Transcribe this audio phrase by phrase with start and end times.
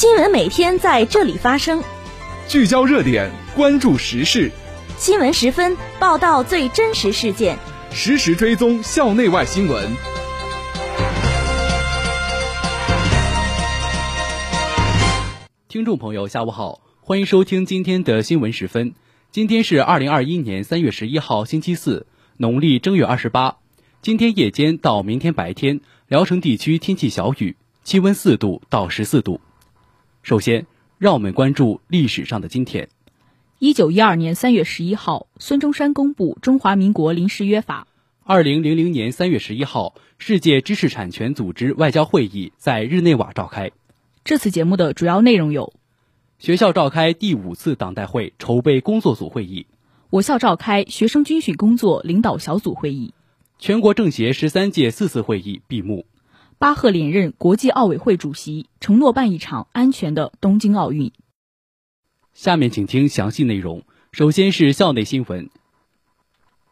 [0.00, 1.84] 新闻每天在这里发生，
[2.48, 4.50] 聚焦热点，关注时事。
[4.96, 7.58] 新闻十分报道最真实事件，
[7.92, 9.94] 实时追踪校内外新闻。
[15.68, 18.94] 听众朋友，下午好，欢迎收听今天的新闻十分。
[19.30, 22.06] 今天是二零二一年三月十一号，星期四，
[22.38, 23.58] 农历正月二十八。
[24.00, 29.42] 今天夜间到明天白天，聊城地区天气小雨，气温四度到十四度。
[30.22, 30.66] 首先，
[30.98, 32.88] 让我们关注历史上的今天。
[33.58, 37.86] 一九一二年三月十一号，孙中山公布《中华民国临时约法》。
[38.22, 43.72] 二零零零年三月十一号，世界知识产权组织外交会议在日内瓦召开。
[44.22, 45.72] 这次节目的主要内容有：
[46.38, 49.66] 学校召开第五次党代会筹备工作组会议；
[50.10, 53.14] 我校召开学生军训工作领导小组会议；
[53.58, 56.04] 全国政协十三届四次会议闭幕；
[56.60, 61.10] 巴赫连任国际奥委会主席，承诺办一场安全的东京奥运。
[62.34, 63.84] 下面请听详细内容。
[64.12, 65.48] 首先是校内新闻。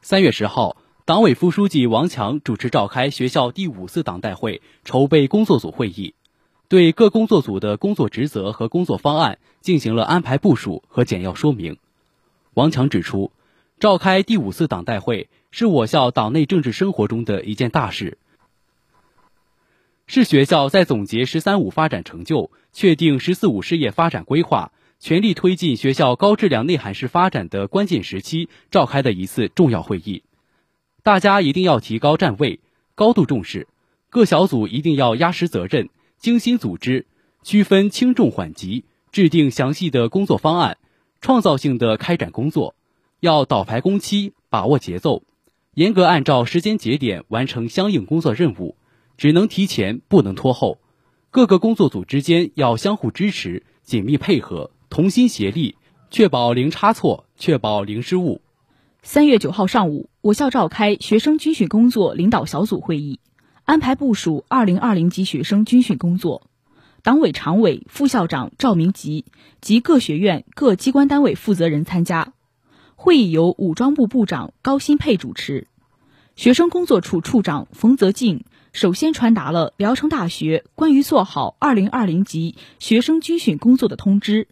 [0.02, 6.14] 三月十号，党委副书记王强主持召开学校第五次党代会筹备工作组会议。
[6.68, 11.78] 对各工作组的工作职责和工作方案进行了安排部署和简要说明。
[12.52, 13.32] 王强指出，
[13.80, 18.18] 召开第五次党代会是我校党内政治生活中的一件大事，
[20.10, 30.22] 是学校在总结“十三五”发展成就、确定“十四五”事业发展规划、全力推进学校高质量内涵式发展的关键时期召开的一次重要会议。
[31.02, 32.60] 大家一定要提高站位，
[32.94, 33.68] 高度重视，
[34.08, 35.90] 各小组一定要压实责任。
[36.16, 37.04] 精心组织，
[37.42, 40.78] 区分轻重缓急，制定详细的工作方案，
[41.20, 42.74] 创造性的开展工作，
[43.20, 45.22] 要倒排工期，把握节奏，
[45.74, 48.74] 严格按照时间节点完成相应工作任务，
[49.18, 50.78] 只能提前，不能拖后。
[51.30, 55.74] 各个工作组之间要相互支持，紧密配合，同心协力，
[56.08, 58.40] 确保零差错，确保零失误。
[59.02, 63.18] 三月九号上午，我校召开学生军训工作领导小组会议。
[63.64, 66.48] 安排部署二零二零级学生军训工作，
[67.02, 69.26] 党委常委、副校长赵明吉
[69.60, 72.32] 及各学院各机关单位负责人参加。
[72.94, 75.66] 会议由武装部部长高新佩主持。
[76.34, 78.44] 学生工作处处长冯泽静
[78.78, 84.46] 首先传达了聊城大学关于做好二零二零级学生军训工作的通知。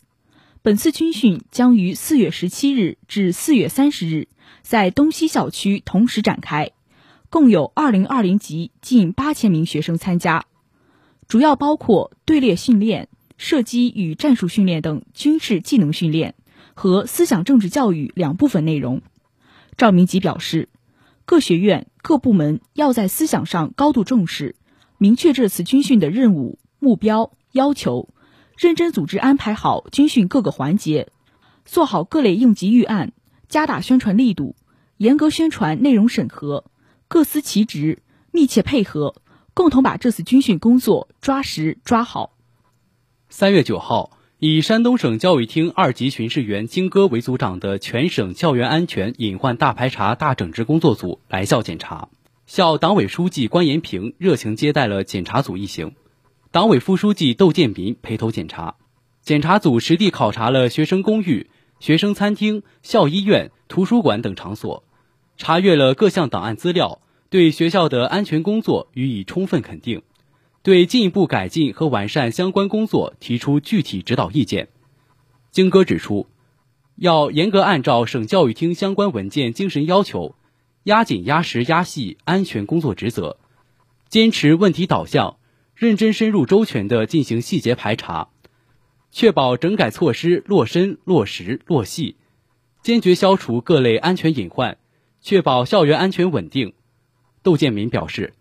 [0.62, 4.26] 本次军训将于四月十七日至四月三十日
[4.62, 6.72] 在东西校区同时展开。
[7.30, 10.44] 共有二零二零级近八千名学生参加，
[11.28, 13.08] 主要包括队列训练、
[13.38, 16.34] 射击与战术训练等军事技能训练
[16.74, 19.02] 和思想政治教育两部分内容。
[19.76, 20.68] 赵明吉表示，
[21.24, 24.54] 各学院各部门要在思想上高度重视，
[24.96, 28.10] 明确这次军训的任务、目标、要求，
[28.56, 31.08] 认真组织安排好军训各个环节，
[31.64, 33.12] 做好各类应急预案，
[33.48, 34.54] 加大宣传力度，
[34.98, 36.70] 严格宣传内容审核。
[37.08, 39.16] 各司其职，密切配合，
[39.52, 42.36] 共同把这次军训工作抓实抓好。
[43.28, 52.10] 三月九号，以山东省教育厅二级巡视员金戈为组长的全省校园安全隐患大排查大整治工作组来校检查，
[52.44, 55.94] 校党委书记关延平热情接待了检查组一行，
[56.50, 58.74] 党委副书记窦建民陪同检查。
[59.22, 61.48] 检查组实地考察了学生公寓、
[61.80, 64.84] 学生餐厅、校医院、图书馆等场所。
[65.38, 70.02] 查阅了各项档案资料，对学校的安全工作予以充分肯定，
[70.66, 74.66] 对进一步改进和完善相关工作提出具体指导意见。
[75.52, 76.26] 经哥指出，
[76.96, 80.34] 要严格按照省教育厅相关文件精神要求，
[80.82, 83.38] 压紧、压实、压细安全工作职责，
[84.08, 85.36] 坚持问题导向，
[85.76, 88.30] 认真、深入、周全地进行细节排查，
[89.12, 92.16] 确保整改措施落深、落实、落细，
[92.82, 94.78] 坚决消除各类安全隐患。
[95.20, 96.72] 确保校园安全稳定，
[97.44, 98.34] 窦建民表示，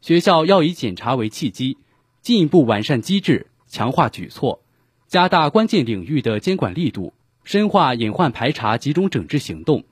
[0.00, 1.76] 学校要以检查为契机，
[2.22, 4.62] 进一步完善机制，强化举措，
[5.06, 7.12] 加大关键领域的监管力度，
[7.44, 9.84] 深化隐患排查集中整治行动，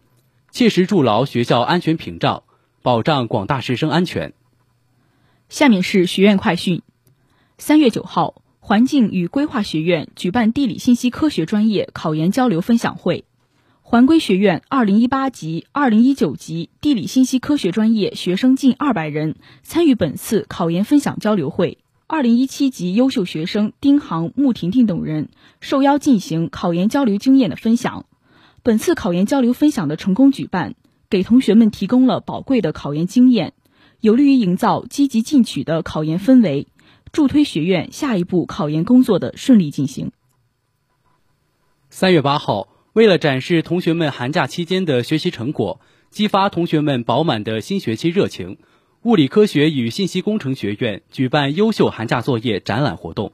[0.51, 2.43] 切实筑牢学校安全屏障，
[2.83, 4.33] 保障广大师生安全。
[5.51, 6.83] 下面是学院快讯：
[7.59, 13.25] 三月九号，环境与规划学院举办地理信息科学专业考研交流分享会。
[13.91, 21.79] 环规学院二零一八级、二零一九级地理信息科学专业学生近二百人参与本次考研分享交流会。
[22.07, 25.31] 二零一七级优秀学生丁航、穆婷婷等人
[25.61, 28.05] 受邀进行考研交流经验的分享。
[28.63, 30.75] 本次考研交流分享的成功举办，
[31.09, 33.55] 给同学们提供了宝贵的考研经验，
[34.03, 36.67] 有利于营造积极进取的考研氛围，
[37.11, 40.13] 助推学院下一步考研工作的顺利进行。
[41.89, 42.69] 三月八号，
[42.99, 45.81] 为了展示同学们寒假期间的学习成果，
[46.11, 48.59] 激发同学们饱满的新学期热情，
[49.05, 53.31] 物理科学与信息工程学院举办优秀寒假作业展览活动。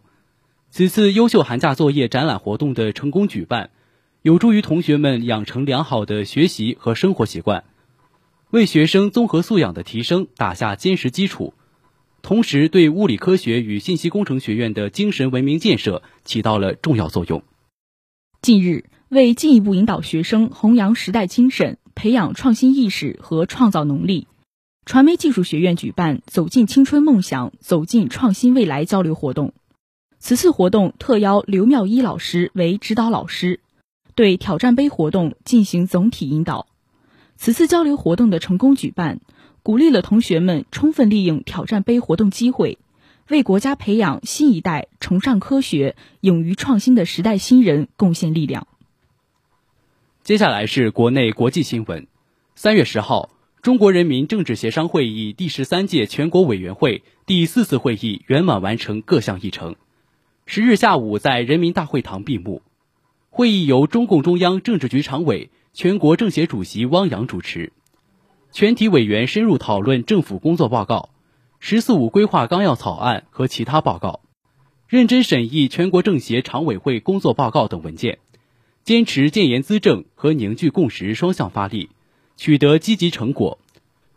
[0.68, 3.70] 此次优秀寒假作业展览活动的成功举办，
[4.20, 7.64] 有助于同学们养成良好的学习和生活习惯，
[8.50, 11.54] 为学生综合素养的提升打下坚实基础，
[12.20, 17.42] 同时对物理科学与信息工程学院的精神文明建设起到了重要作用。
[18.44, 24.28] 近日，为进一步引导学生弘扬时代精神，培养创新意识和创造能力，
[24.84, 29.54] 传媒技术学院举办“走进青春梦想，走进创新未来”交流活动。
[30.18, 33.60] 此次活动特邀刘妙一老师为指导老师，
[34.14, 36.66] 对挑战杯活动进行总体引导。
[37.36, 39.22] 此次交流活动的成功举办，
[39.62, 42.76] 鼓励了同学们充分利用挑战杯活动机会。
[43.30, 48.66] 为国家培养新一代崇尚科学、勇于创新的时代新人贡献力量。
[50.22, 52.06] 接下来是国内国际新闻。
[52.54, 53.30] 三月十号，
[53.62, 59.76] 中国人民政治协商会议第十三届全国委员会第四次会议圆满完成各项议程，
[60.44, 62.60] 十日下午在人民大会堂闭幕。
[63.30, 67.72] 会议由中共中央政治局常委、全国政协主席汪洋主持，
[68.52, 71.08] 全体委员深入讨论政府工作报告。
[71.66, 74.20] “十四五”规划纲要草案和其他报告，
[74.86, 78.18] 认真审议全国政协常委会工作报告等文件，
[78.82, 81.88] 坚持建言资政和凝聚共识双向发力，
[82.36, 83.58] 取得积极成果。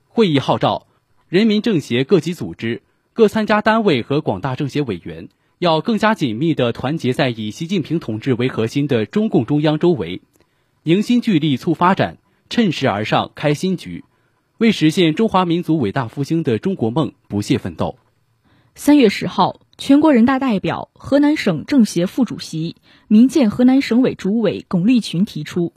[0.09, 0.87] 会议号召
[1.29, 2.81] 人民政协各级组织、
[3.13, 10.21] 各参加单位和广大政协委员，要更加紧密地团结在以习近平同志为核心的中共中央周围，
[10.83, 12.17] 凝心聚力促发展，
[12.49, 14.03] 趁势而上开新局。
[14.57, 17.99] 为实现中华民族伟大复兴的中国梦不懈奋斗。
[18.73, 22.75] 三月十号，全国人大代表、河南省政协副主席、
[23.07, 25.73] 民建河南省委主委巩立群提出，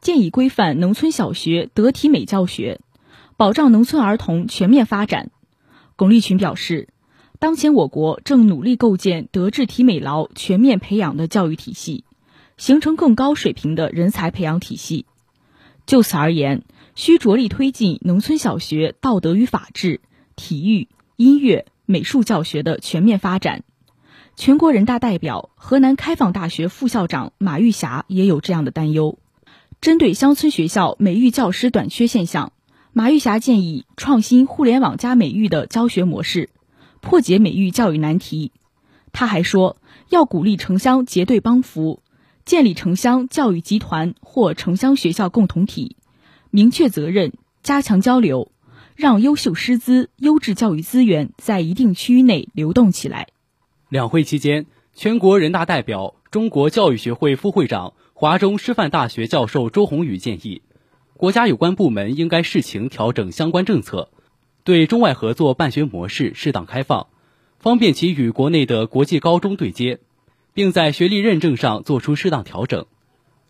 [0.00, 2.80] 建议规范农村小学德体美教学，
[3.36, 5.30] 保障农村儿童全面发展。
[5.96, 6.88] 巩立群表示，
[7.38, 12.04] 当前我国正努力构建德智体美劳全面培养的教育体系，
[12.56, 15.04] 形成更高水平的人才培养体系。
[15.84, 16.62] 就此而言，
[16.94, 20.00] 需着力推进农村小学道德与法治、
[20.36, 23.64] 体育、音乐、美术教学的全面发展。
[24.36, 29.18] 全国人大代表、河南开放大学副校长马玉霞也有这样的担忧。
[29.80, 32.52] 针对乡村学校美育教师短缺现象，
[32.92, 36.50] 马玉霞建议创新“互联网加美育”的教学模式，
[37.00, 38.52] 破解美育教育难题。
[39.12, 39.76] 他还说，
[40.08, 42.02] 要鼓励城乡结对帮扶。
[42.44, 45.96] 建立城乡教育集团或城乡学校共同体，
[46.54, 47.32] 明确责任，
[47.62, 48.52] 加强交流，
[48.94, 53.28] 让优秀师资、优质教育资源在一定区域内流动起来。
[53.88, 60.60] 两会期间，全国人大代表、中国教育学会副会长、华中师范大学教授周宏宇建议，
[61.16, 64.10] 国家有关部门应该视情调整相关政策，
[64.62, 67.06] 对中外合作办学模式适当开放，
[67.58, 70.00] 方便其与国内的国际高中对接。
[70.54, 72.84] 并在学历认证上做出适当调整。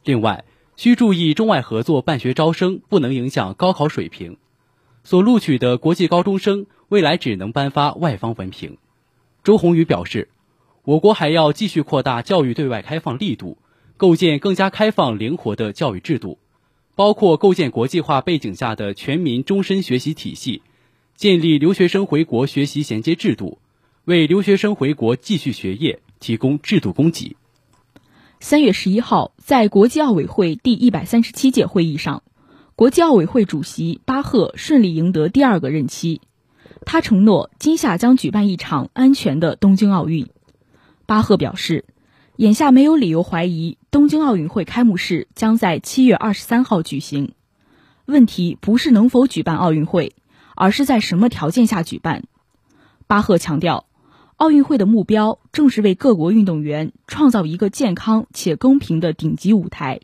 [0.05, 0.45] 另外，
[0.77, 4.37] 需注意中外合作办学招生不能影响高考水平。
[5.05, 8.79] 所录取的国际高中生未来只能颁发外方文凭。
[9.44, 10.29] 周鸿宇表示，
[10.85, 13.58] 我国还要继续扩大教育对外开放力度，
[13.96, 16.39] 构建更加开放灵活的教育制度，
[16.94, 20.63] 包括构建国际化背景下的全民终身学习体系，
[21.17, 23.58] 建立留学生回国学习衔接制度，
[24.05, 26.01] 为留学生回国继续学业。
[26.23, 27.37] 提供制度供给。
[28.43, 32.25] 三月十一号，在国际奥委会第一百三十七届会议上，
[32.75, 36.20] 国际奥委会主席巴赫顺利赢得第二个任期。
[36.84, 40.29] 他承诺今夏将举办一场安全的东京奥运。
[41.06, 41.84] 巴赫表示，
[42.34, 47.34] 眼下没有理由怀疑东京奥运会开幕式将在七月二十三号举行。
[48.06, 50.17] 问题不是能否举办奥运会，
[50.56, 52.25] 而是在什么条件下举办。
[53.06, 53.87] 巴赫强调。
[54.43, 60.01] 奥运会的目标正是为各国运动员创造一个健康且公平的顶级舞台。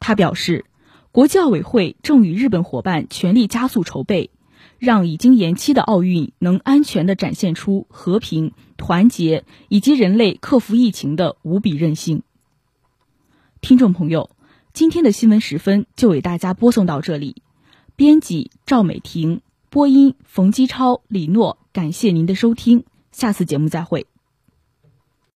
[0.00, 0.64] 他表示，
[1.12, 4.30] 国际奥委会正与日本伙伴全力加速筹备，
[4.78, 12.22] 让已经延期的奥运能安全地展现出和平、团结以及人类克服疫情的无比韧性。
[13.60, 14.30] 听众朋友，
[14.72, 17.42] 今天的新闻时分就为大家播送到这里。
[17.96, 22.84] 编辑赵美婷，播音冯基超、李诺，感谢您的收听。
[23.18, 24.06] 下次节目再会。